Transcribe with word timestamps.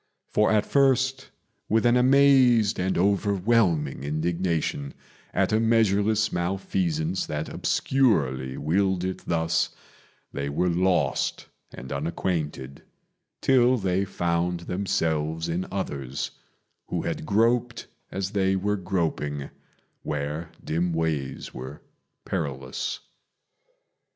For 0.31 0.49
at 0.51 0.65
first, 0.65 1.29
with 1.69 1.85
an 1.85 1.95
amazed 1.95 2.79
and 2.79 2.97
overwhelming 2.97 4.03
indignation 4.03 4.95
At 5.31 5.53
a 5.53 5.59
measureless 5.59 6.33
malfeasance 6.33 7.27
that 7.27 7.47
obscurely 7.53 8.57
willed 8.57 9.03
it 9.03 9.19
thus, 9.27 9.69
They 10.33 10.49
were 10.49 10.69
lost 10.71 11.49
and 11.71 11.91
unacquainted 11.93 12.81
till 13.41 13.77
they 13.77 14.03
found 14.03 14.61
themselves 14.61 15.47
in 15.47 15.67
others, 15.71 16.31
Who 16.87 17.03
had 17.03 17.23
groped 17.27 17.85
as 18.09 18.31
they 18.31 18.55
were 18.55 18.77
groping 18.77 19.51
where 20.01 20.49
dim 20.65 20.93
ways 20.93 21.53
were 21.53 21.83
perilous. 22.25 23.01